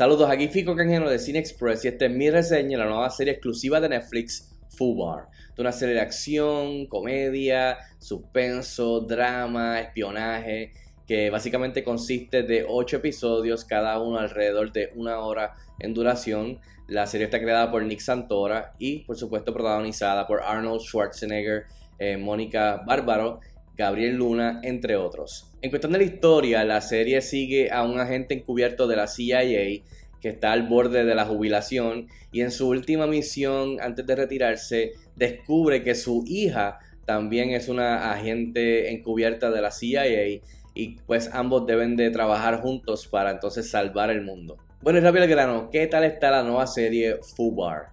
Saludos, 0.00 0.30
aquí 0.30 0.48
Fico 0.48 0.74
Canjeno 0.74 1.10
de 1.10 1.18
Cine 1.18 1.40
Express 1.40 1.84
y 1.84 1.88
esta 1.88 2.06
es 2.06 2.10
mi 2.10 2.30
reseña 2.30 2.78
de 2.78 2.84
la 2.84 2.90
nueva 2.90 3.10
serie 3.10 3.34
exclusiva 3.34 3.82
de 3.82 3.90
Netflix, 3.90 4.50
Fubar. 4.70 5.28
Es 5.52 5.58
una 5.58 5.72
serie 5.72 5.94
de 5.94 6.00
acción, 6.00 6.86
comedia, 6.86 7.76
suspenso, 7.98 9.00
drama, 9.00 9.78
espionaje, 9.78 10.72
que 11.06 11.28
básicamente 11.28 11.84
consiste 11.84 12.44
de 12.44 12.64
8 12.66 12.96
episodios, 12.96 13.66
cada 13.66 14.00
uno 14.00 14.18
alrededor 14.18 14.72
de 14.72 14.90
una 14.94 15.18
hora 15.18 15.54
en 15.78 15.92
duración. 15.92 16.60
La 16.88 17.06
serie 17.06 17.26
está 17.26 17.38
creada 17.38 17.70
por 17.70 17.82
Nick 17.82 18.00
Santora 18.00 18.72
y 18.78 19.00
por 19.00 19.18
supuesto 19.18 19.52
protagonizada 19.52 20.26
por 20.26 20.42
Arnold 20.42 20.80
Schwarzenegger, 20.80 21.66
eh, 21.98 22.16
Mónica 22.16 22.82
Bárbaro 22.86 23.40
Gabriel 23.80 24.16
Luna, 24.16 24.60
entre 24.62 24.96
otros. 24.96 25.50
En 25.62 25.70
cuestión 25.70 25.92
de 25.92 25.98
la 25.98 26.04
historia, 26.04 26.64
la 26.64 26.82
serie 26.82 27.22
sigue 27.22 27.70
a 27.70 27.82
un 27.82 27.98
agente 27.98 28.34
encubierto 28.34 28.86
de 28.86 28.96
la 28.96 29.06
CIA 29.06 29.40
que 30.20 30.28
está 30.28 30.52
al 30.52 30.68
borde 30.68 31.06
de 31.06 31.14
la 31.14 31.24
jubilación 31.24 32.08
y 32.30 32.42
en 32.42 32.50
su 32.50 32.68
última 32.68 33.06
misión 33.06 33.80
antes 33.80 34.06
de 34.06 34.16
retirarse 34.16 34.92
descubre 35.16 35.82
que 35.82 35.94
su 35.94 36.24
hija 36.26 36.78
también 37.06 37.52
es 37.52 37.70
una 37.70 38.12
agente 38.12 38.92
encubierta 38.92 39.50
de 39.50 39.62
la 39.62 39.70
CIA 39.70 40.40
y 40.74 40.96
pues 41.06 41.30
ambos 41.32 41.66
deben 41.66 41.96
de 41.96 42.10
trabajar 42.10 42.60
juntos 42.60 43.06
para 43.06 43.30
entonces 43.30 43.70
salvar 43.70 44.10
el 44.10 44.20
mundo. 44.20 44.58
Bueno 44.82 44.98
y 44.98 45.02
rápido 45.02 45.24
el 45.24 45.30
grano, 45.30 45.70
¿qué 45.70 45.86
tal 45.86 46.04
está 46.04 46.30
la 46.30 46.42
nueva 46.42 46.66
serie 46.66 47.16
Fubar? 47.34 47.88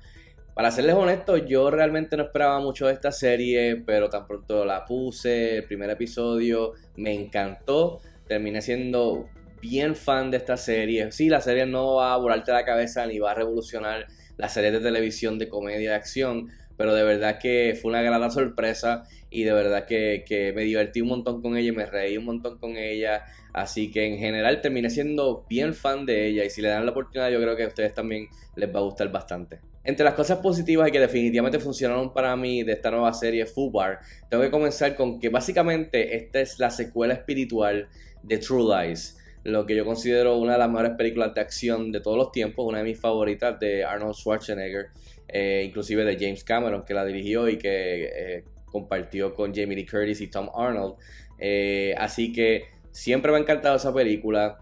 Para 0.58 0.72
serles 0.72 0.96
honesto, 0.96 1.38
yo 1.38 1.70
realmente 1.70 2.18
no 2.18 2.24
esperaba 2.24 2.60
mucho 2.60 2.88
de 2.88 2.94
esta 2.94 3.12
serie, 3.12 3.76
pero 3.86 4.10
tan 4.10 4.26
pronto 4.26 4.66
la 4.66 4.86
puse, 4.86 5.58
el 5.58 5.66
primer 5.66 5.88
episodio 5.92 6.74
me 6.96 7.14
encantó, 7.14 8.02
terminé 8.28 8.64
siendo 8.64 9.30
bien 9.62 9.96
fan 9.96 10.32
de 10.32 10.38
esta 10.38 10.58
serie. 10.58 11.12
Sí, 11.12 11.30
la 11.30 11.42
serie 11.42 11.68
no 11.68 11.98
va 11.98 12.16
a 12.16 12.18
volarte 12.18 12.54
la 12.54 12.66
cabeza 12.66 13.06
ni 13.06 13.20
va 13.20 13.34
a 13.34 13.36
revolucionar 13.36 14.08
la 14.38 14.50
serie 14.50 14.72
de 14.72 14.80
televisión 14.80 15.38
de 15.38 15.48
comedia 15.48 15.92
de 15.92 15.96
acción, 15.96 16.50
pero 16.76 16.96
de 16.96 17.04
verdad 17.04 17.38
que 17.38 17.78
fue 17.80 17.92
una 17.92 18.02
gran 18.02 18.32
sorpresa 18.32 19.04
y 19.30 19.44
de 19.44 19.54
verdad 19.54 19.86
que, 19.86 20.26
que, 20.28 20.54
me 20.54 20.64
divertí 20.64 21.02
un 21.02 21.10
montón 21.10 21.40
con 21.44 21.56
ella 21.56 21.70
y 21.70 21.76
me 21.76 21.86
reí 21.86 22.18
un 22.18 22.26
montón 22.26 22.58
con 22.58 22.78
ella. 22.78 23.26
Así 23.54 23.92
que 23.92 24.08
en 24.08 24.18
general 24.18 24.60
terminé 24.62 24.90
siendo 24.90 25.46
bien 25.48 25.76
fan 25.76 26.08
de 26.08 26.26
ella 26.26 26.44
y 26.46 26.50
si 26.50 26.64
le 26.64 26.70
dan 26.70 26.84
la 26.84 26.94
oportunidad 26.94 27.30
yo 27.30 27.40
creo 27.40 27.56
que 27.56 27.66
a 27.66 27.68
ustedes 27.68 27.94
también 27.94 28.28
les 28.56 28.74
va 28.74 28.80
a 28.80 28.84
gustar 28.84 29.12
bastante. 29.12 29.60
Entre 29.88 30.04
las 30.04 30.14
cosas 30.14 30.40
positivas 30.40 30.90
y 30.90 30.92
que 30.92 31.00
definitivamente 31.00 31.60
funcionaron 31.60 32.14
para 32.14 32.36
mí 32.36 32.62
de 32.62 32.74
esta 32.74 32.92
nueva 32.92 33.12
serie 33.14 33.46
Fubar, 33.46 34.00
tengo 34.30 34.44
que 34.44 34.52
comenzar 34.52 34.96
con 34.96 35.20
que 35.20 35.30
básicamente 35.30 36.16
esta 36.16 36.42
es 36.42 36.60
la 36.60 36.70
secuela 36.70 37.14
espiritual 37.14 37.88
de 38.22 38.38
True 38.38 38.64
Lies 38.64 39.18
lo 39.48 39.66
que 39.66 39.78
yo 39.78 39.86
considero 39.86 40.38
una 40.38 40.54
de 40.54 40.60
las 40.60 40.70
mejores 40.70 40.92
películas 40.98 41.34
de 41.34 41.40
acción 41.40 41.94
de 41.94 42.02
todos 42.02 42.18
los 42.18 42.34
tiempos, 42.34 42.66
una 42.68 42.80
de 42.80 42.84
mis 42.84 43.00
favoritas 43.00 43.58
de 43.58 43.86
Arnold 43.86 44.14
Schwarzenegger, 44.14 44.88
eh, 45.30 45.64
inclusive 45.66 46.04
de 46.04 46.18
James 46.20 46.44
Cameron, 46.44 46.84
que 46.84 46.94
la 46.94 47.06
dirigió 47.06 47.48
y 47.48 47.58
que 47.58 48.10
eh, 48.14 48.44
compartió 48.66 49.34
con 49.34 49.56
Jamie 49.56 49.78
Lee 49.78 49.86
Curtis 49.86 50.20
y 50.20 50.28
Tom 50.28 50.50
Arnold. 50.54 50.96
Eh, 51.40 51.96
así 51.98 52.34
que 52.34 52.66
siempre 52.92 53.32
me 53.32 53.38
ha 53.38 53.42
encantado 53.42 53.78
esa 53.78 53.94
película. 53.94 54.58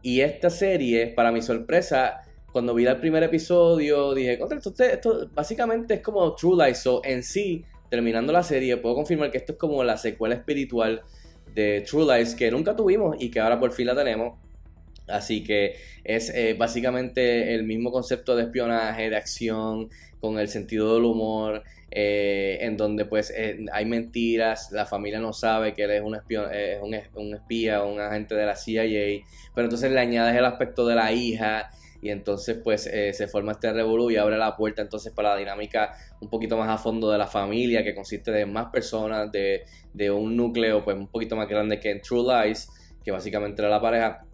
Y 0.00 0.22
esta 0.22 0.48
serie, 0.48 1.08
para 1.08 1.30
mi 1.30 1.42
sorpresa, 1.42 2.22
cuando 2.52 2.74
vi 2.74 2.86
el 2.86 2.96
primer 2.96 3.22
episodio, 3.22 4.14
dije, 4.14 4.38
esto, 4.40 4.84
esto 4.84 5.30
básicamente 5.34 5.94
es 5.94 6.00
como 6.00 6.34
True 6.34 6.64
Lies. 6.64 6.78
So, 6.78 7.02
en 7.04 7.22
sí, 7.22 7.64
terminando 7.90 8.32
la 8.32 8.42
serie, 8.42 8.76
puedo 8.78 8.94
confirmar 8.94 9.30
que 9.30 9.38
esto 9.38 9.52
es 9.52 9.58
como 9.58 9.84
la 9.84 9.96
secuela 9.96 10.34
espiritual 10.34 11.02
de 11.54 11.84
True 11.88 12.16
Lies 12.16 12.34
que 12.34 12.50
nunca 12.50 12.74
tuvimos 12.74 13.16
y 13.18 13.30
que 13.30 13.40
ahora 13.40 13.58
por 13.60 13.72
fin 13.72 13.86
la 13.86 13.94
tenemos. 13.94 14.38
Así 15.08 15.42
que 15.42 15.76
es 16.04 16.30
eh, 16.30 16.54
básicamente 16.58 17.54
el 17.54 17.64
mismo 17.64 17.90
concepto 17.90 18.36
de 18.36 18.44
espionaje, 18.44 19.08
de 19.08 19.16
acción, 19.16 19.88
con 20.20 20.38
el 20.38 20.48
sentido 20.48 20.94
del 20.94 21.04
humor, 21.04 21.62
eh, 21.90 22.58
en 22.60 22.76
donde 22.76 23.06
pues 23.06 23.32
eh, 23.34 23.64
hay 23.72 23.86
mentiras, 23.86 24.70
la 24.72 24.84
familia 24.84 25.20
no 25.20 25.32
sabe 25.32 25.72
que 25.72 25.84
él 25.84 25.90
es 25.92 26.02
un, 26.02 26.14
un, 26.14 27.00
un 27.14 27.34
espía 27.34 27.82
un 27.82 28.00
agente 28.00 28.34
de 28.34 28.44
la 28.44 28.56
CIA, 28.56 29.24
pero 29.54 29.66
entonces 29.66 29.90
le 29.90 30.00
añades 30.00 30.36
el 30.36 30.44
aspecto 30.44 30.86
de 30.86 30.94
la 30.94 31.12
hija 31.12 31.70
y 32.00 32.10
entonces 32.10 32.58
pues 32.62 32.82
se 32.84 33.28
forma 33.28 33.52
este 33.52 33.72
revolú 33.72 34.10
y 34.10 34.16
abre 34.16 34.36
la 34.36 34.56
puerta 34.56 34.82
entonces 34.82 35.12
para 35.12 35.30
la 35.30 35.36
dinámica 35.36 35.94
un 36.20 36.30
poquito 36.30 36.56
más 36.56 36.68
a 36.68 36.78
fondo 36.78 37.10
de 37.10 37.18
la 37.18 37.26
familia 37.26 37.82
que 37.82 37.94
consiste 37.94 38.30
de 38.30 38.46
más 38.46 38.66
personas, 38.66 39.30
de, 39.32 39.64
de 39.92 40.10
un 40.10 40.36
núcleo 40.36 40.84
pues 40.84 40.96
un 40.96 41.08
poquito 41.08 41.36
más 41.36 41.48
grande 41.48 41.80
que 41.80 41.90
en 41.90 42.00
True 42.00 42.46
Lies, 42.46 42.68
que 43.04 43.10
básicamente 43.10 43.62
era 43.62 43.70
la 43.70 43.80
pareja. 43.80 44.24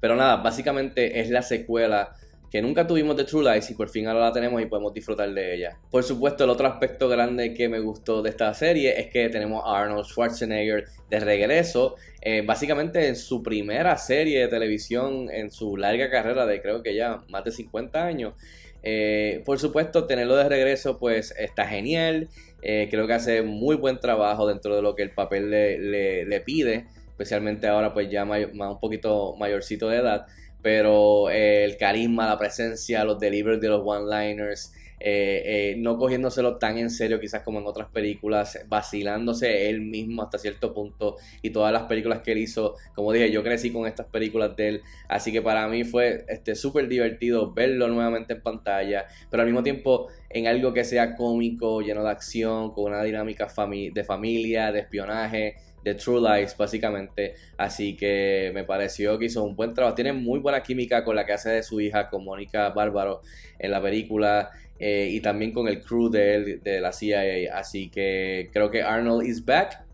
Pero 0.00 0.16
nada, 0.16 0.36
básicamente 0.36 1.20
es 1.20 1.30
la 1.30 1.42
secuela 1.42 2.14
que 2.54 2.62
nunca 2.62 2.86
tuvimos 2.86 3.16
de 3.16 3.24
True 3.24 3.52
Lies 3.52 3.68
y 3.72 3.74
por 3.74 3.88
fin 3.88 4.06
ahora 4.06 4.26
la 4.26 4.32
tenemos 4.32 4.62
y 4.62 4.66
podemos 4.66 4.94
disfrutar 4.94 5.28
de 5.34 5.56
ella. 5.56 5.76
Por 5.90 6.04
supuesto, 6.04 6.44
el 6.44 6.50
otro 6.50 6.68
aspecto 6.68 7.08
grande 7.08 7.52
que 7.52 7.68
me 7.68 7.80
gustó 7.80 8.22
de 8.22 8.30
esta 8.30 8.54
serie 8.54 8.94
es 8.96 9.08
que 9.08 9.28
tenemos 9.28 9.64
a 9.66 9.76
Arnold 9.76 10.06
Schwarzenegger 10.06 10.84
de 11.10 11.18
regreso, 11.18 11.96
eh, 12.20 12.44
básicamente 12.46 13.08
en 13.08 13.16
su 13.16 13.42
primera 13.42 13.96
serie 13.96 14.38
de 14.38 14.46
televisión 14.46 15.30
en 15.32 15.50
su 15.50 15.76
larga 15.76 16.08
carrera 16.10 16.46
de 16.46 16.62
creo 16.62 16.80
que 16.80 16.94
ya 16.94 17.24
más 17.28 17.42
de 17.42 17.50
50 17.50 18.04
años. 18.04 18.34
Eh, 18.84 19.42
por 19.44 19.58
supuesto, 19.58 20.06
tenerlo 20.06 20.36
de 20.36 20.48
regreso 20.48 21.00
pues 21.00 21.34
está 21.36 21.66
genial, 21.66 22.28
eh, 22.62 22.86
creo 22.88 23.08
que 23.08 23.14
hace 23.14 23.42
muy 23.42 23.74
buen 23.74 23.98
trabajo 23.98 24.46
dentro 24.46 24.76
de 24.76 24.82
lo 24.82 24.94
que 24.94 25.02
el 25.02 25.10
papel 25.10 25.50
le, 25.50 26.24
le 26.24 26.40
pide 26.40 26.86
especialmente 27.14 27.68
ahora 27.68 27.94
pues 27.94 28.10
ya 28.10 28.24
más 28.24 28.44
un 28.52 28.80
poquito 28.80 29.36
mayorcito 29.36 29.88
de 29.88 29.98
edad, 29.98 30.26
pero 30.64 31.28
eh, 31.28 31.62
el 31.62 31.76
carisma, 31.76 32.26
la 32.26 32.38
presencia, 32.38 33.04
los 33.04 33.18
delivers 33.18 33.60
de 33.60 33.68
los 33.68 33.82
one-liners, 33.84 34.72
eh, 34.98 35.42
eh, 35.44 35.74
no 35.76 35.98
cogiéndoselo 35.98 36.56
tan 36.56 36.78
en 36.78 36.88
serio 36.88 37.20
quizás 37.20 37.42
como 37.42 37.58
en 37.58 37.66
otras 37.66 37.88
películas, 37.90 38.58
vacilándose 38.66 39.68
él 39.68 39.82
mismo 39.82 40.22
hasta 40.22 40.38
cierto 40.38 40.72
punto 40.72 41.16
y 41.42 41.50
todas 41.50 41.70
las 41.70 41.82
películas 41.82 42.22
que 42.22 42.32
él 42.32 42.38
hizo, 42.38 42.76
como 42.94 43.12
dije, 43.12 43.30
yo 43.30 43.42
crecí 43.42 43.70
con 43.70 43.86
estas 43.86 44.06
películas 44.06 44.56
de 44.56 44.68
él, 44.68 44.82
así 45.06 45.32
que 45.32 45.42
para 45.42 45.68
mí 45.68 45.84
fue 45.84 46.24
este 46.28 46.54
súper 46.54 46.88
divertido 46.88 47.52
verlo 47.52 47.86
nuevamente 47.88 48.32
en 48.32 48.40
pantalla, 48.40 49.04
pero 49.30 49.42
al 49.42 49.46
mismo 49.46 49.62
tiempo 49.62 50.08
en 50.34 50.48
algo 50.48 50.72
que 50.72 50.82
sea 50.82 51.14
cómico, 51.14 51.80
lleno 51.80 52.02
de 52.02 52.10
acción, 52.10 52.72
con 52.72 52.86
una 52.86 53.04
dinámica 53.04 53.46
de 53.46 54.04
familia, 54.04 54.72
de 54.72 54.80
espionaje, 54.80 55.54
de 55.84 55.94
True 55.94 56.20
Lies, 56.20 56.56
básicamente. 56.56 57.34
Así 57.56 57.96
que 57.96 58.50
me 58.52 58.64
pareció 58.64 59.16
que 59.16 59.26
hizo 59.26 59.44
un 59.44 59.54
buen 59.54 59.72
trabajo. 59.72 59.94
Tiene 59.94 60.12
muy 60.12 60.40
buena 60.40 60.60
química 60.60 61.04
con 61.04 61.14
la 61.14 61.24
que 61.24 61.34
hace 61.34 61.50
de 61.50 61.62
su 61.62 61.80
hija, 61.80 62.10
con 62.10 62.24
Mónica 62.24 62.70
Bárbaro 62.70 63.22
en 63.60 63.70
la 63.70 63.80
película. 63.80 64.50
Eh, 64.80 65.08
y 65.12 65.20
también 65.20 65.52
con 65.52 65.68
el 65.68 65.80
crew 65.80 66.10
de, 66.10 66.34
él, 66.34 66.60
de 66.64 66.80
la 66.80 66.92
CIA. 66.92 67.56
Así 67.56 67.88
que 67.88 68.50
creo 68.52 68.72
que 68.72 68.82
Arnold 68.82 69.24
is 69.24 69.44
back. 69.44 69.84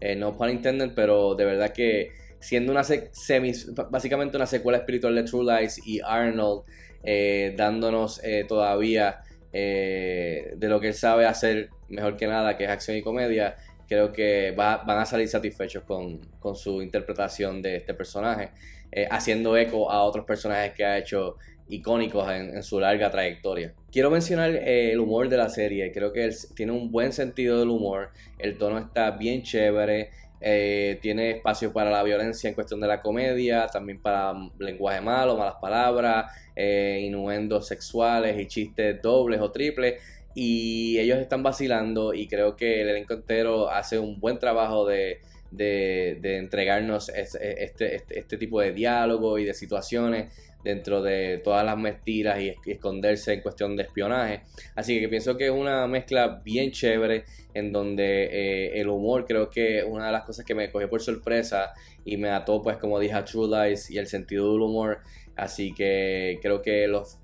Eh, 0.00 0.16
no 0.16 0.34
pun 0.34 0.48
intended, 0.48 0.92
pero 0.94 1.34
de 1.34 1.44
verdad 1.44 1.74
que 1.74 2.12
siendo 2.38 2.72
una 2.72 2.84
semi, 2.84 3.52
básicamente 3.90 4.38
una 4.38 4.46
secuela 4.46 4.78
espiritual 4.78 5.14
de 5.14 5.24
True 5.24 5.44
Lies 5.44 5.86
y 5.86 6.00
Arnold 6.02 6.62
eh, 7.02 7.52
dándonos 7.54 8.22
todavía 8.48 9.20
de 9.52 10.56
lo 10.68 10.80
que 10.80 10.88
él 10.88 10.94
sabe 10.94 11.26
hacer 11.26 11.70
mejor 11.88 12.16
que 12.16 12.26
nada, 12.26 12.56
que 12.56 12.64
es 12.64 12.70
acción 12.70 12.96
y 12.96 13.02
comedia, 13.02 13.56
creo 13.90 14.12
que 14.12 14.52
van 14.56 14.88
a 14.88 15.04
salir 15.04 15.28
satisfechos 15.28 15.82
con, 15.82 16.20
su 16.54 16.80
interpretación 16.80 17.60
de 17.60 17.74
este 17.74 17.92
personaje, 17.92 18.50
eh, 18.92 19.08
haciendo 19.10 19.56
eco 19.56 19.90
a 19.90 20.04
otros 20.04 20.24
personajes 20.24 20.74
que 20.74 20.84
ha 20.84 20.96
hecho 20.96 21.36
icónicos 21.68 22.30
en, 22.30 22.62
su 22.62 22.78
larga 22.78 23.10
trayectoria. 23.10 23.74
Quiero 23.90 24.08
mencionar 24.08 24.50
eh, 24.54 24.92
el 24.92 25.00
humor 25.00 25.28
de 25.28 25.36
la 25.36 25.48
serie, 25.48 25.90
creo 25.90 26.12
que 26.12 26.30
tiene 26.54 26.70
un 26.70 26.92
buen 26.92 27.12
sentido 27.12 27.58
del 27.58 27.68
humor, 27.68 28.10
el 28.38 28.56
tono 28.58 28.78
está 28.78 29.10
bien 29.10 29.42
chévere, 29.42 30.10
eh, 30.40 30.98
tiene 31.02 31.30
espacio 31.32 31.72
para 31.72 31.90
la 31.90 32.02
violencia 32.02 32.48
en 32.48 32.54
cuestión 32.54 32.80
de 32.80 32.88
la 32.88 33.02
comedia, 33.02 33.66
también 33.66 34.00
para 34.00 34.32
lenguaje 34.58 35.00
malo, 35.00 35.36
malas 35.36 35.56
palabras, 35.60 36.32
innuendos 36.56 37.66
sexuales 37.68 38.38
y 38.38 38.46
chistes 38.46 39.00
dobles 39.00 39.40
o 39.40 39.50
triples. 39.50 40.02
Y 40.34 40.98
ellos 40.98 41.18
están 41.18 41.42
vacilando 41.42 42.14
y 42.14 42.28
creo 42.28 42.54
que 42.56 42.82
el 42.82 42.88
elenco 42.90 43.14
entero 43.14 43.70
hace 43.70 43.98
un 43.98 44.20
buen 44.20 44.38
trabajo 44.38 44.86
de, 44.86 45.20
entregarnos 45.52 47.08
este, 47.08 47.64
este, 47.64 48.02
este, 48.08 48.36
tipo 48.36 48.60
de 48.60 48.72
diálogo 48.72 49.38
y 49.38 49.44
de 49.44 49.54
situaciones 49.54 50.32
dentro 50.62 51.02
de 51.02 51.40
todas 51.42 51.64
las 51.64 51.76
mentiras 51.78 52.40
y, 52.40 52.54
esconderse 52.70 53.32
en 53.32 53.40
cuestión 53.40 53.76
de 53.76 53.84
espionaje. 53.84 54.42
Así 54.74 55.00
que 55.00 55.08
pienso 55.08 55.36
que 55.36 55.46
es 55.46 55.50
una 55.50 55.86
mezcla 55.86 56.40
bien 56.44 56.70
chévere 56.70 57.24
en 57.54 57.72
donde 57.72 58.24
eh, 58.24 58.80
el 58.80 58.88
humor 58.88 59.24
creo 59.26 59.50
que 59.50 59.82
una 59.82 60.06
de 60.06 60.12
las 60.12 60.24
cosas 60.24 60.44
que 60.44 60.54
me 60.54 60.70
cogió 60.70 60.88
por 60.88 61.00
sorpresa 61.00 61.72
y 62.04 62.16
me 62.16 62.28
ató 62.30 62.62
pues 62.62 62.76
como 62.76 62.98
dije 63.00 63.14
a 63.14 63.24
True 63.24 63.48
Lies 63.48 63.90
y 63.90 63.98
el 63.98 64.06
sentido 64.06 64.52
del 64.52 64.62
humor 64.62 65.00
Así 65.40 65.72
que 65.72 66.38
creo 66.42 66.60
que 66.60 66.86
los, 66.86 67.18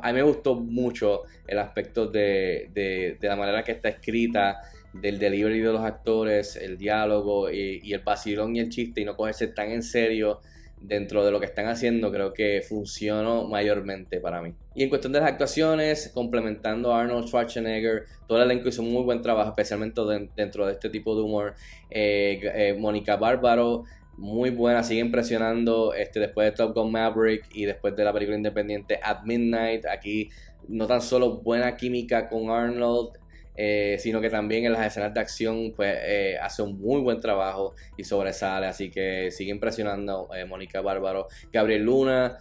a 0.00 0.08
mí 0.08 0.12
me 0.12 0.22
gustó 0.22 0.54
mucho 0.54 1.22
el 1.48 1.58
aspecto 1.58 2.06
de, 2.06 2.70
de, 2.72 3.18
la 3.20 3.34
manera 3.34 3.64
que 3.64 3.72
está 3.72 3.88
escrita, 3.88 4.60
del 4.92 5.18
delivery 5.18 5.60
de 5.60 5.72
los 5.72 5.82
actores, 5.82 6.56
el 6.56 6.76
diálogo 6.76 7.50
y, 7.50 7.92
el 7.92 8.00
vacilón 8.00 8.56
y 8.56 8.60
el 8.60 8.68
chiste 8.68 9.00
y 9.00 9.04
no 9.04 9.16
cogerse 9.16 9.48
tan 9.48 9.70
en 9.70 9.82
serio 9.82 10.40
dentro 10.80 11.24
de 11.24 11.30
lo 11.30 11.38
que 11.38 11.46
están 11.46 11.68
haciendo, 11.68 12.10
creo 12.10 12.32
que 12.32 12.60
funcionó 12.68 13.46
mayormente 13.46 14.20
para 14.20 14.42
mí. 14.42 14.52
Y 14.74 14.82
en 14.82 14.88
cuestión 14.88 15.12
de 15.12 15.20
las 15.20 15.28
actuaciones, 15.30 16.10
complementando 16.12 16.92
a 16.92 17.02
Arnold 17.02 17.28
Schwarzenegger, 17.28 18.06
todo 18.26 18.38
el 18.38 18.50
elenco 18.50 18.68
hizo 18.68 18.82
un 18.82 18.92
muy 18.92 19.04
buen 19.04 19.22
trabajo, 19.22 19.50
especialmente 19.50 20.00
dentro 20.34 20.66
de 20.66 20.72
este 20.72 20.90
tipo 20.90 21.14
de 21.14 21.22
humor. 21.22 21.54
Eh, 21.88 22.40
eh, 22.42 22.76
Mónica 22.76 23.16
Bárbaro, 23.16 23.84
muy 24.16 24.50
buena, 24.50 24.82
sigue 24.82 25.00
impresionando 25.00 25.94
este, 25.94 26.20
después 26.20 26.50
de 26.50 26.56
Top 26.56 26.74
Gun 26.74 26.90
Maverick 26.90 27.44
y 27.54 27.64
después 27.64 27.94
de 27.94 28.04
la 28.04 28.12
película 28.12 28.36
independiente 28.36 28.98
At 29.02 29.22
Midnight. 29.22 29.86
Aquí 29.86 30.30
no 30.68 30.86
tan 30.86 31.00
solo 31.00 31.40
buena 31.40 31.76
química 31.76 32.28
con 32.28 32.50
Arnold, 32.50 33.18
eh, 33.54 33.96
sino 33.98 34.20
que 34.20 34.30
también 34.30 34.64
en 34.64 34.72
las 34.72 34.86
escenas 34.86 35.12
de 35.12 35.20
acción 35.20 35.74
pues 35.76 35.94
eh, 36.02 36.38
hace 36.40 36.62
un 36.62 36.80
muy 36.80 37.02
buen 37.02 37.20
trabajo 37.20 37.74
y 37.98 38.04
sobresale, 38.04 38.66
así 38.66 38.90
que 38.90 39.30
sigue 39.30 39.50
impresionando 39.50 40.28
eh, 40.34 40.44
Mónica 40.44 40.80
Bárbaro. 40.80 41.28
Gabriel 41.52 41.82
Luna 41.82 42.38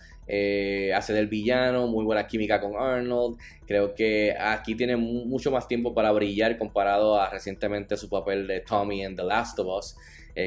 hace 0.95 1.11
del 1.11 1.27
villano, 1.27 1.87
muy 1.87 2.05
buena 2.05 2.25
química 2.25 2.61
con 2.61 2.77
Arnold, 2.77 3.37
creo 3.67 3.93
que 3.93 4.33
aquí 4.39 4.75
tiene 4.75 4.95
mucho 4.95 5.51
más 5.51 5.67
tiempo 5.67 5.93
para 5.93 6.09
brillar 6.13 6.57
comparado 6.57 7.19
a 7.19 7.29
recientemente 7.29 7.97
su 7.97 8.07
papel 8.07 8.47
de 8.47 8.61
Tommy 8.61 9.03
en 9.03 9.17
The 9.17 9.23
Last 9.23 9.59
of 9.59 9.67
Us. 9.67 9.97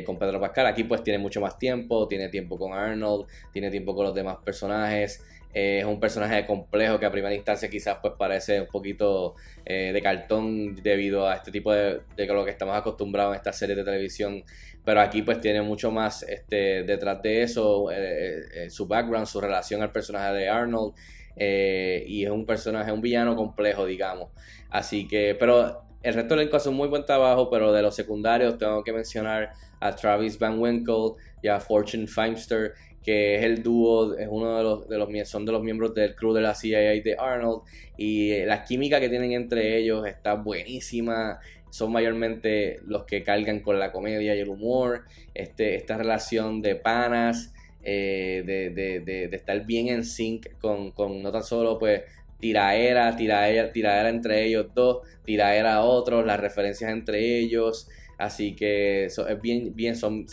con 0.07 0.19
Pedro 0.19 0.41
Pascal. 0.41 0.69
Aquí 0.69 0.85
pues 0.85 1.03
tiene 1.03 1.19
mucho 1.19 1.43
más 1.43 1.59
tiempo, 1.59 2.09
tiene 2.09 2.31
tiempo 2.31 2.59
con 2.59 2.73
Arnold, 2.73 3.27
tiene 3.53 3.71
tiempo 3.71 3.95
con 3.95 4.07
los 4.07 4.15
demás 4.15 4.39
personajes. 4.43 5.23
Eh, 5.55 5.79
es 5.79 5.85
un 5.85 6.01
personaje 6.01 6.45
complejo 6.47 6.99
que 6.99 7.07
a 7.07 7.13
primera 7.13 7.35
instancia 7.35 7.71
quizás 7.71 7.99
pues 8.03 8.15
parece 8.19 8.63
un 8.63 8.67
poquito 8.67 9.37
eh, 9.65 9.93
de 9.93 10.03
cartón 10.03 10.75
debido 10.75 11.29
a 11.29 11.37
este 11.37 11.53
tipo 11.53 11.73
de, 11.73 12.01
de, 12.17 12.27
lo 12.27 12.45
que 12.45 12.51
estamos 12.51 12.77
acostumbrados 12.77 13.35
en 13.35 13.37
estas 13.37 13.57
series 13.57 13.77
de 13.79 13.85
televisión. 13.85 14.43
Pero 14.85 15.01
aquí 15.01 15.23
pues 15.23 15.41
tiene 15.41 15.63
mucho 15.63 15.93
más 15.93 16.25
este, 16.25 16.83
detrás 16.83 17.23
de 17.23 17.43
eso, 17.43 17.89
eh, 17.93 18.69
su 18.69 18.87
background, 18.87 19.27
su 19.27 19.41
relación 19.41 19.81
al 19.81 19.93
personaje 19.93 20.35
de 20.35 20.49
Arnold. 20.49 20.95
y 21.37 22.25
es 22.25 22.31
un 22.31 22.45
personaje, 22.47 22.93
un 22.93 23.01
villano 23.01 23.37
complejo, 23.37 23.87
digamos. 23.87 24.31
Así 24.71 25.07
que, 25.07 25.37
pero 25.39 25.85
el 26.03 26.15
resto 26.15 26.35
del 26.35 26.41
elenco 26.41 26.59
hace 26.59 26.69
un 26.69 26.77
muy 26.77 26.89
buen 26.89 27.07
trabajo, 27.07 27.49
pero 27.49 27.73
de 27.73 27.81
los 27.81 27.95
secundarios 27.95 28.59
tengo 28.59 28.85
que 28.85 28.93
mencionar 28.93 29.53
a 29.81 29.95
Travis 29.95 30.39
Van 30.39 30.59
Winkle 30.59 31.13
y 31.43 31.49
a 31.49 31.61
Fortune 31.61 32.07
Feimster, 32.07 32.75
que 33.05 33.37
es 33.37 33.45
el 33.45 33.63
dúo, 33.63 34.15
es 34.15 34.27
uno 34.31 34.57
de 34.57 34.63
los, 34.63 34.89
de 34.89 34.99
los, 34.99 35.29
son 35.29 35.45
de 35.45 35.53
los 35.53 35.63
miembros 35.63 35.95
del 35.95 36.17
crew 36.17 36.33
de 36.33 36.41
la 36.41 36.55
CIA 36.55 36.81
de 37.03 37.17
Arnold, 37.19 37.63
y 37.97 38.45
la 38.45 38.65
química 38.65 38.99
que 38.99 39.09
tienen 39.09 39.33
entre 39.33 39.77
ellos 39.79 40.07
está 40.07 40.35
buenísima, 40.35 41.39
son 41.71 41.93
mayormente 41.93 42.81
los 42.87 43.05
que 43.05 43.23
cargan 43.23 43.61
con 43.61 43.79
la 43.79 43.93
comedia 43.93 44.35
y 44.35 44.39
el 44.39 44.49
humor, 44.49 45.05
este, 45.35 45.75
esta 45.75 45.99
relación 45.99 46.63
de 46.63 46.77
panas, 46.77 47.53
eh, 47.83 48.43
de, 48.47 48.71
de, 48.71 49.01
de, 49.01 49.37
estar 49.37 49.67
bien 49.67 49.89
en 49.89 50.05
sync 50.05 50.59
con, 50.59 50.91
con 50.93 51.23
no 51.23 51.31
tan 51.31 51.43
solo 51.43 51.79
pues 51.79 52.01
tiraera, 52.41 53.15
tiraera, 53.15 53.71
tiraera 53.73 54.09
entre 54.09 54.45
ellos 54.45 54.69
dos, 54.75 55.07
tiraera 55.25 55.75
a 55.75 55.85
otros, 55.85 56.25
las 56.25 56.41
referencias 56.41 56.91
entre 56.91 57.39
ellos, 57.39 57.89
así 58.19 58.55
que 58.55 59.07
es 59.07 59.19
bien, 59.43 59.75
bien, 59.75 59.97
son, 59.97 60.27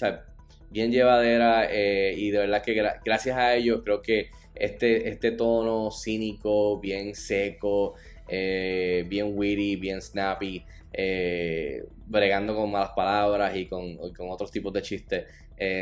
bien 0.71 0.91
llevadera 0.91 1.67
eh, 1.69 2.15
y 2.17 2.31
de 2.31 2.39
verdad 2.39 2.63
que 2.63 2.73
gracias 3.03 3.37
a 3.37 3.55
ellos 3.55 3.81
creo 3.83 4.01
que 4.01 4.29
este, 4.55 5.09
este 5.09 5.31
tono 5.31 5.91
cínico, 5.91 6.79
bien 6.79 7.13
seco, 7.13 7.95
eh, 8.27 9.05
bien 9.07 9.33
witty, 9.35 9.75
bien 9.75 10.01
snappy, 10.01 10.63
eh, 10.93 11.83
bregando 12.07 12.55
con 12.55 12.71
malas 12.71 12.91
palabras 12.95 13.55
y 13.55 13.65
con, 13.67 13.97
otros 14.29 14.51
tipos 14.51 14.73
de 14.73 14.81
chistes 14.81 15.25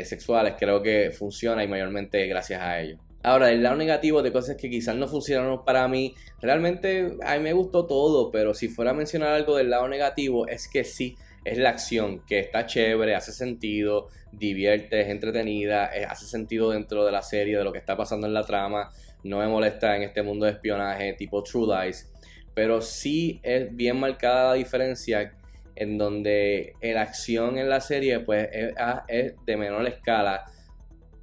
sexuales, 0.04 0.56
creo 0.58 0.82
que 0.82 1.10
funciona 1.10 1.64
y 1.64 1.68
mayormente 1.68 2.26
gracias 2.26 2.60
a 2.60 2.82
ellos. 2.82 3.00
Ahora, 3.22 3.50
el 3.50 3.62
lado 3.62 3.76
negativo 3.76 4.22
de 4.22 4.30
cosas 4.30 4.56
que 4.56 4.68
quizás 4.68 4.94
no 4.94 5.08
funcionaron 5.08 5.64
para 5.64 5.88
mí, 5.88 6.14
realmente 6.42 7.16
a 7.24 7.36
mí 7.36 7.42
me 7.42 7.54
gustó 7.54 7.86
todo, 7.86 8.30
pero 8.30 8.52
si 8.52 8.68
fuera 8.68 8.90
a 8.90 8.94
mencionar 8.94 9.32
algo 9.32 9.56
del 9.56 9.70
lado 9.70 9.88
negativo, 9.88 10.46
es 10.48 10.68
que 10.68 10.84
sí, 10.84 11.16
es 11.44 11.58
la 11.58 11.70
acción, 11.70 12.20
que 12.26 12.38
está 12.38 12.66
chévere, 12.66 13.14
hace 13.14 13.32
sentido, 13.32 14.08
divierte, 14.32 15.00
es 15.00 15.08
entretenida, 15.08 15.90
hace 16.08 16.26
sentido 16.26 16.70
dentro 16.70 17.04
de 17.04 17.12
la 17.12 17.22
serie, 17.22 17.56
de 17.56 17.64
lo 17.64 17.72
que 17.72 17.78
está 17.78 17.96
pasando 17.96 18.26
en 18.26 18.34
la 18.34 18.44
trama, 18.44 18.90
no 19.24 19.38
me 19.38 19.48
molesta 19.48 19.96
en 19.96 20.02
este 20.02 20.22
mundo 20.22 20.46
de 20.46 20.52
espionaje 20.52 21.12
tipo 21.14 21.42
True 21.42 21.84
Lies, 21.84 22.10
pero 22.54 22.80
sí 22.80 23.40
es 23.42 23.74
bien 23.74 23.98
marcada 23.98 24.50
la 24.50 24.54
diferencia 24.54 25.34
en 25.76 25.96
donde 25.96 26.74
la 26.82 27.02
acción 27.02 27.58
en 27.58 27.68
la 27.68 27.80
serie 27.80 28.20
pues 28.20 28.48
es, 28.52 28.74
ah, 28.78 29.04
de 29.08 29.56
menor 29.56 29.86
escala, 29.86 30.44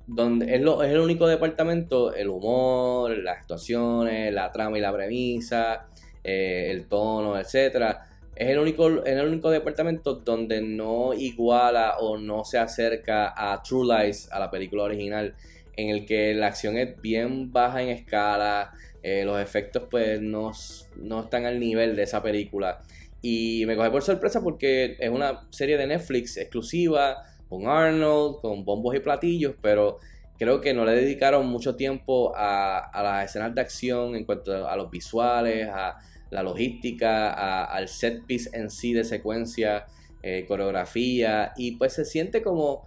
donde 0.08 0.56
es, 0.56 0.62
lo, 0.62 0.82
es 0.84 0.92
el 0.92 1.00
único 1.00 1.28
departamento, 1.28 2.14
el 2.14 2.30
humor, 2.30 3.16
las 3.18 3.40
actuaciones, 3.40 4.34
la 4.34 4.52
trama 4.52 4.78
y 4.78 4.82
la 4.82 4.94
premisa, 4.94 5.88
eh, 6.24 6.70
el 6.72 6.88
tono, 6.88 7.38
etcétera, 7.38 8.17
es 8.40 8.50
el 8.50 8.60
único, 8.60 8.88
el 8.88 9.28
único 9.28 9.50
departamento 9.50 10.14
donde 10.14 10.62
no 10.62 11.14
iguala 11.14 11.98
o 12.00 12.18
no 12.18 12.46
se 12.46 12.60
acerca 12.60 13.34
a 13.36 13.64
True 13.64 14.06
Lies, 14.06 14.32
a 14.32 14.40
la 14.40 14.52
película 14.52 14.84
original, 14.84 15.36
en 15.76 15.90
el 15.90 16.06
que 16.06 16.36
la 16.36 16.48
acción 16.48 16.78
es 16.78 17.02
bien 17.02 17.52
baja 17.52 17.82
en 17.82 17.90
escala, 17.90 18.74
eh, 19.02 19.24
los 19.26 19.42
efectos 19.42 19.84
pues 19.90 20.22
no, 20.22 20.52
no 20.98 21.22
están 21.22 21.46
al 21.46 21.60
nivel 21.60 21.96
de 21.96 22.04
esa 22.04 22.22
película. 22.22 22.82
Y 23.24 23.64
me 23.66 23.76
coge 23.76 23.90
por 23.90 24.04
sorpresa 24.04 24.42
porque 24.42 24.98
es 25.00 25.10
una 25.10 25.48
serie 25.50 25.76
de 25.78 25.88
Netflix 25.88 26.38
exclusiva, 26.38 27.24
con 27.50 27.68
Arnold, 27.68 28.40
con 28.42 28.64
bombos 28.64 28.96
y 28.96 29.00
platillos, 29.00 29.56
pero 29.62 29.98
creo 30.38 30.62
que 30.62 30.76
no 30.76 30.86
le 30.86 30.92
dedicaron 30.92 31.48
mucho 31.48 31.76
tiempo 31.76 32.34
a, 32.36 32.78
a 32.78 33.02
las 33.02 33.26
escenas 33.26 33.56
de 33.56 33.62
acción 33.62 34.16
en 34.16 34.26
cuanto 34.26 34.68
a 34.68 34.76
los 34.76 34.92
visuales, 34.92 35.68
a 35.72 35.98
la 36.30 36.44
logística, 36.44 37.64
al 37.64 37.88
set 37.88 38.26
piece 38.26 38.50
en 38.54 38.70
sí 38.70 38.94
de 38.94 39.04
secuencia, 39.04 39.86
eh, 40.24 40.46
coreografía, 40.48 41.54
y 41.56 41.78
pues 41.78 41.94
se 41.94 42.06
siente 42.06 42.42
como, 42.42 42.86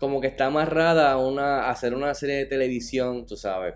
como 0.00 0.20
que 0.20 0.26
está 0.26 0.46
amarrada 0.46 1.12
a, 1.12 1.18
una, 1.18 1.70
hacer 1.70 1.94
una 1.94 2.14
serie 2.14 2.36
de 2.36 2.46
televisión, 2.46 3.26
tú 3.26 3.36
sabes. 3.36 3.74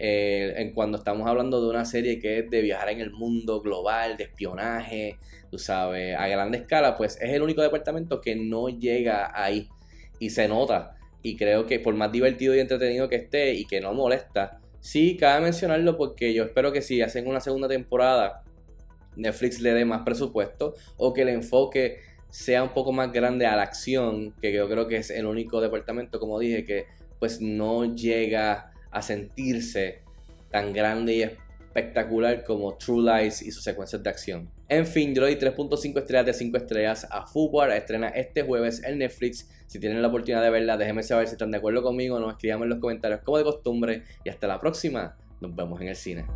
Eh, 0.00 0.54
en 0.56 0.72
cuando 0.74 0.98
estamos 0.98 1.26
hablando 1.26 1.60
de 1.60 1.70
una 1.70 1.84
serie 1.84 2.20
que 2.20 2.38
es 2.38 2.50
de 2.50 2.62
viajar 2.62 2.90
en 2.90 3.00
el 3.00 3.10
mundo 3.10 3.60
global, 3.60 4.16
de 4.16 4.24
espionaje, 4.24 5.18
tú 5.50 5.58
sabes, 5.58 6.16
a 6.16 6.28
grande 6.28 6.58
escala, 6.58 6.96
pues 6.96 7.18
es 7.20 7.30
el 7.30 7.42
único 7.42 7.62
departamento 7.62 8.20
que 8.20 8.36
no 8.36 8.68
llega 8.68 9.32
ahí 9.34 9.68
y 10.18 10.30
se 10.30 10.48
nota. 10.48 10.96
Y 11.22 11.36
creo 11.36 11.66
que 11.66 11.80
por 11.80 11.94
más 11.94 12.12
divertido 12.12 12.54
y 12.54 12.60
entretenido 12.60 13.08
que 13.08 13.16
esté 13.16 13.54
y 13.54 13.66
que 13.66 13.80
no 13.80 13.92
molesta, 13.92 14.60
sí, 14.80 15.16
cabe 15.16 15.42
mencionarlo 15.42 15.96
porque 15.96 16.32
yo 16.32 16.44
espero 16.44 16.72
que 16.72 16.80
si 16.80 17.02
hacen 17.02 17.26
una 17.26 17.40
segunda 17.40 17.68
temporada, 17.68 18.44
Netflix 19.18 19.60
le 19.60 19.74
dé 19.74 19.84
más 19.84 20.02
presupuesto 20.02 20.74
o 20.96 21.12
que 21.12 21.22
el 21.22 21.28
enfoque 21.28 21.98
sea 22.30 22.62
un 22.62 22.70
poco 22.70 22.92
más 22.92 23.12
grande 23.12 23.46
a 23.46 23.56
la 23.56 23.62
acción, 23.62 24.34
que 24.40 24.52
yo 24.52 24.68
creo 24.68 24.86
que 24.86 24.96
es 24.96 25.10
el 25.10 25.26
único 25.26 25.60
departamento, 25.60 26.20
como 26.20 26.38
dije, 26.38 26.64
que 26.64 26.86
pues 27.18 27.40
no 27.40 27.94
llega 27.94 28.72
a 28.90 29.02
sentirse 29.02 30.02
tan 30.50 30.72
grande 30.72 31.14
y 31.14 31.22
espectacular 31.22 32.44
como 32.44 32.76
True 32.76 33.02
Lies 33.02 33.42
y 33.42 33.50
sus 33.50 33.62
secuencias 33.62 34.02
de 34.02 34.10
acción. 34.10 34.50
En 34.68 34.86
fin, 34.86 35.14
yo 35.14 35.22
le 35.22 35.34
doy 35.34 35.50
3.5 35.50 35.98
estrellas 35.98 36.26
de 36.26 36.34
5 36.34 36.56
estrellas 36.56 37.06
a 37.10 37.26
Football. 37.26 37.72
Estrena 37.72 38.08
este 38.08 38.42
jueves 38.42 38.82
en 38.84 38.98
Netflix. 38.98 39.48
Si 39.66 39.78
tienen 39.78 40.02
la 40.02 40.08
oportunidad 40.08 40.42
de 40.42 40.50
verla, 40.50 40.76
déjenme 40.76 41.02
saber 41.02 41.26
si 41.26 41.32
están 41.32 41.50
de 41.50 41.58
acuerdo 41.58 41.82
conmigo. 41.82 42.18
Nos 42.20 42.32
escriban 42.32 42.62
en 42.62 42.68
los 42.70 42.78
comentarios 42.78 43.20
como 43.22 43.38
de 43.38 43.44
costumbre. 43.44 44.02
Y 44.24 44.28
hasta 44.28 44.46
la 44.46 44.60
próxima. 44.60 45.16
Nos 45.40 45.54
vemos 45.54 45.80
en 45.80 45.88
el 45.88 45.96
cine. 45.96 46.26